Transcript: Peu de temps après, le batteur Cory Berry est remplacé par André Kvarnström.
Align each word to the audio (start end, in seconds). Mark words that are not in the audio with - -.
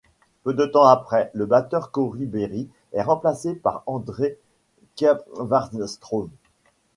Peu 0.41 0.55
de 0.55 0.65
temps 0.65 0.85
après, 0.87 1.29
le 1.35 1.45
batteur 1.45 1.91
Cory 1.91 2.25
Berry 2.25 2.67
est 2.91 3.03
remplacé 3.03 3.53
par 3.53 3.83
André 3.85 4.39
Kvarnström. 4.95 6.31